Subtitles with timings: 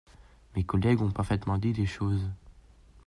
[0.55, 2.27] Mes collègues ont parfaitement dit les choses.